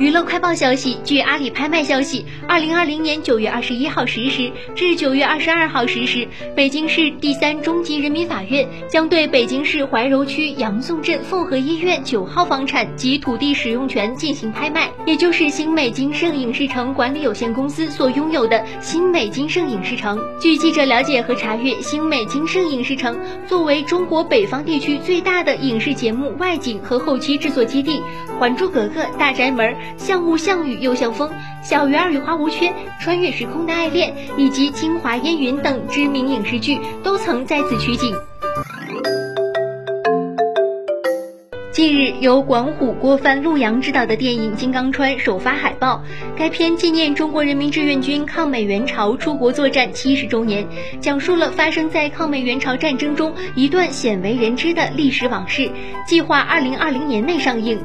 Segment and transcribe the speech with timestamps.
[0.00, 6.26] 娱乐快报消息，据阿里拍卖消息，二零二零年九月二十一号十时至九月二十二号十时，
[6.56, 20.18] 北京市第三中级人民法院将对北京市怀柔区杨宋镇凤和医院九号房产及土地使用权进行拍卖，也就是新美金盛影视城管理有限公司所拥有的新美金盛影视城。
[20.40, 27.98] 据记者了解和查阅，新美金盛影视城作为中国北方地区最大的影视节目外景和后期制作基地，
[28.38, 29.68] 《还珠格格》《大宅门》。
[29.96, 31.30] 像雾像雨又像风，
[31.62, 38.14] 小鱼儿与花无缺，穿越时空的爱恋，以及京华烟云等知名影视剧都曾在此取景。
[41.72, 46.02] 近日，由管虎、郭帆、陆阳执导的电影《金刚川》首发海报。
[46.36, 50.66] 该片纪念中国人民志愿军抗美援朝出国作战七十周年，
[51.00, 55.70] 讲述了发生在抗美援朝战争中一段鲜为人知的历史往事。
[56.06, 57.78] 计划二零二零年内上映。